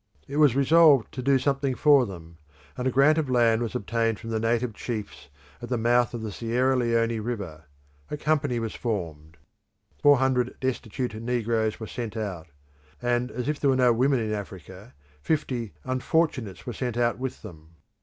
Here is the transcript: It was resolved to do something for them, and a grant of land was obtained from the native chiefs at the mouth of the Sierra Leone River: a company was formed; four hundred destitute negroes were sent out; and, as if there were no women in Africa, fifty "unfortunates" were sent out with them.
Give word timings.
It 0.27 0.37
was 0.37 0.55
resolved 0.55 1.11
to 1.11 1.21
do 1.21 1.37
something 1.37 1.75
for 1.75 2.07
them, 2.07 2.39
and 2.75 2.87
a 2.87 2.91
grant 2.91 3.19
of 3.19 3.29
land 3.29 3.61
was 3.61 3.75
obtained 3.75 4.17
from 4.19 4.31
the 4.31 4.39
native 4.39 4.73
chiefs 4.73 5.29
at 5.61 5.69
the 5.69 5.77
mouth 5.77 6.15
of 6.15 6.23
the 6.23 6.31
Sierra 6.31 6.75
Leone 6.75 7.21
River: 7.21 7.65
a 8.09 8.17
company 8.17 8.59
was 8.59 8.73
formed; 8.73 9.37
four 10.01 10.17
hundred 10.17 10.59
destitute 10.59 11.13
negroes 11.21 11.79
were 11.79 11.85
sent 11.85 12.17
out; 12.17 12.47
and, 12.99 13.29
as 13.29 13.47
if 13.47 13.59
there 13.59 13.69
were 13.69 13.75
no 13.75 13.93
women 13.93 14.19
in 14.19 14.33
Africa, 14.33 14.95
fifty 15.21 15.75
"unfortunates" 15.83 16.65
were 16.65 16.73
sent 16.73 16.97
out 16.97 17.19
with 17.19 17.43
them. 17.43 17.75